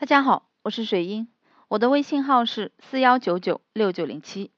[0.00, 1.26] 大家好，我是水英，
[1.66, 4.52] 我的微信号是四幺九九六九零七。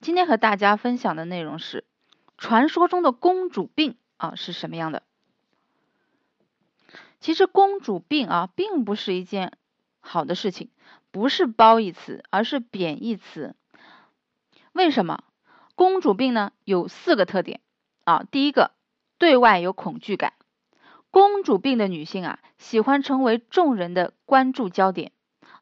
[0.00, 1.84] 今天和大家分享的内容是
[2.38, 5.04] 传说中的公主病啊是什么样的？
[7.20, 9.52] 其实公主病啊并不是一件
[10.00, 10.70] 好的事情，
[11.12, 13.54] 不是褒义词，而是贬义词。
[14.72, 15.22] 为什么？
[15.76, 17.60] 公主病呢有四个特点
[18.02, 18.72] 啊，第一个，
[19.18, 20.32] 对外有恐惧感。
[21.14, 25.12] 公主病的女性啊，喜欢成为众人的关注焦点。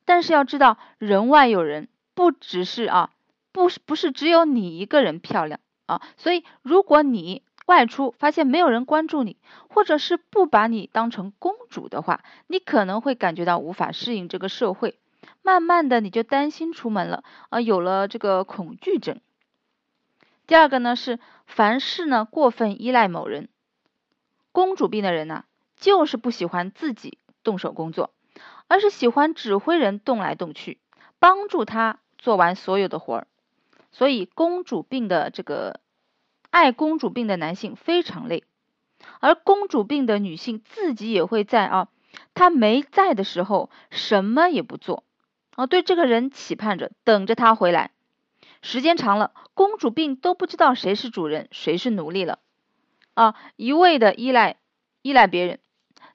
[0.07, 3.11] 但是要知道，人外有人，不只是啊，
[3.53, 6.01] 不是不是只有你一个人漂亮啊。
[6.17, 9.37] 所以，如果你外出发现没有人关注你，
[9.69, 14.99] 或者是不把你当成公主的话，你可能会感觉到无法适应这个社会。
[15.43, 19.21] 慢慢的，你就担心出门了啊，有了这个恐惧症。
[20.47, 23.51] 第二个呢，是凡事呢过分依赖某人。
[24.53, 25.45] 公主病的人呢，
[25.77, 28.13] 就是不喜欢自己动手工作，
[28.69, 30.79] 而是喜欢指挥人动来动去，
[31.19, 33.27] 帮助他做完所有的活儿。
[33.91, 35.81] 所以，公主病的这个
[36.51, 38.45] 爱公主病的男性非常累，
[39.21, 41.89] 而公主病的女性自己也会在啊，
[42.35, 45.05] 他没在的时候什么也不做
[45.57, 47.91] 啊，对这个人期盼着，等着他回来。
[48.63, 52.39] 时间长了，公主病都不知道谁是主人，谁是奴隶了。
[53.15, 54.57] 啊，一味的依赖
[55.03, 55.59] 依赖别人，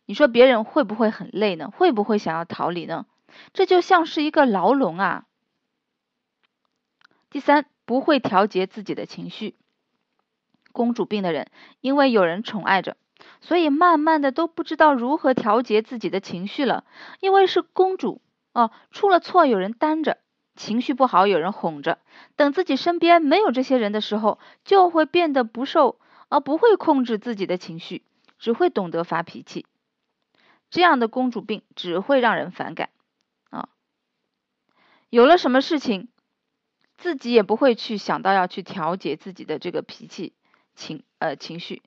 [0.05, 1.69] 你说别人会不会很累呢？
[1.71, 3.05] 会不会想要逃离呢？
[3.53, 5.25] 这就像是一个牢笼啊。
[7.29, 9.55] 第三，不会调节自己的情绪。
[10.71, 12.97] 公主病的人，因为有人宠爱着，
[13.41, 16.83] 所以慢慢的都不知道如何调节自己的情绪了。
[17.19, 18.21] 因为是公主
[18.53, 20.17] 哦，出了错有人担着，
[20.55, 21.99] 情绪不好有人哄着，
[22.35, 25.99] 等自己身边没有这些人的时候，就会变得不受。
[26.29, 28.03] 而不会控制自己的情绪，
[28.37, 29.65] 只会懂得发脾气，
[30.69, 32.89] 这样的公主病只会让人反感
[33.49, 33.69] 啊！
[35.09, 36.09] 有了什么事情，
[36.97, 40.33] 自己也不会去想到要去调节自己的这个脾气
[40.75, 41.81] 情呃情绪，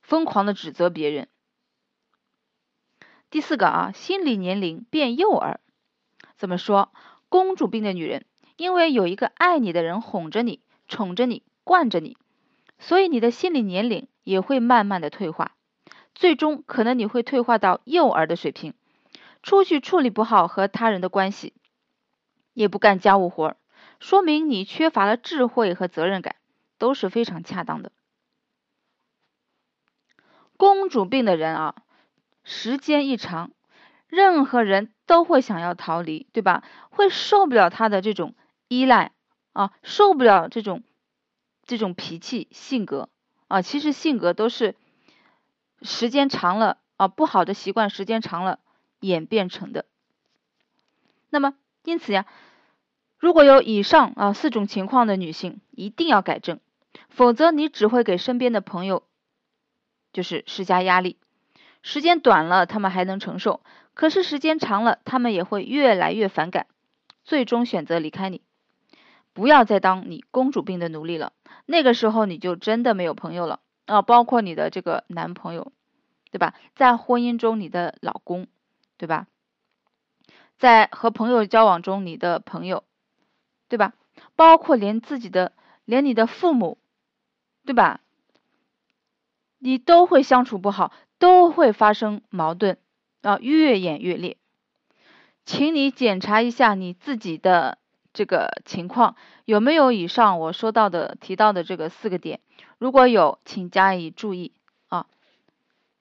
[0.00, 1.28] 疯狂的指责别人。
[3.30, 5.60] 第四个啊，心理年龄变幼儿，
[6.36, 6.92] 怎么说？
[7.28, 8.26] 公主病的女人，
[8.56, 12.16] 因为有一个爱你的人哄着你、宠着你、惯着你。
[12.86, 15.52] 所以你的心理年龄也会慢慢的退化，
[16.14, 18.74] 最终可能你会退化到幼儿的水平，
[19.42, 21.54] 出去处理不好和他人的关系，
[22.52, 23.56] 也不干家务活，
[24.00, 26.36] 说明你缺乏了智慧和责任感，
[26.76, 27.90] 都是非常恰当的。
[30.58, 31.74] 公主病的人啊，
[32.42, 33.52] 时间一长，
[34.08, 36.62] 任何人都会想要逃离，对吧？
[36.90, 38.34] 会受不了他的这种
[38.68, 39.12] 依赖
[39.54, 40.82] 啊，受不了这种。
[41.66, 43.08] 这种脾气性格
[43.48, 44.74] 啊，其实性格都是
[45.82, 48.58] 时间长了啊，不好的习惯时间长了
[49.00, 49.84] 演变成的。
[51.30, 51.54] 那么
[51.84, 52.26] 因此呀，
[53.18, 56.60] 如果有以上啊四种情况的女性，一定要改正，
[57.08, 59.02] 否则你只会给身边的朋友
[60.12, 61.18] 就是施加压力。
[61.82, 63.60] 时间短了，他们还能承受；
[63.92, 66.66] 可是时间长了，他们也会越来越反感，
[67.24, 68.40] 最终选择离开你。
[69.34, 71.32] 不要再当你公主病的奴隶了。
[71.66, 75.72] 那个时候你就真的没有朋友了啊，包括你的这个男朋友，
[76.30, 76.54] 对吧？
[76.74, 78.46] 在婚姻中你的老公，
[78.96, 79.26] 对吧？
[80.56, 82.84] 在和朋友交往中你的朋友，
[83.68, 83.92] 对吧？
[84.36, 85.52] 包括连自己的，
[85.84, 86.78] 连你的父母，
[87.66, 88.00] 对吧？
[89.58, 92.78] 你都会相处不好，都会发生矛盾
[93.22, 94.36] 啊，越演越烈。
[95.44, 97.78] 请你检查一下你自己的。
[98.14, 102.40] 这个情况有没有以上我说到的提到的这个四个点？
[102.78, 104.52] 如果有，请加以注意
[104.88, 105.06] 啊，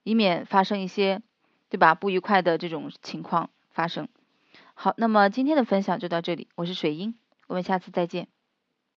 [0.03, 1.21] 以免发生一些
[1.69, 4.07] 对吧不愉快的这种情况发生。
[4.75, 7.15] 好，那么今天的分享就到这里，我是水英，
[7.47, 8.27] 我们下次再见。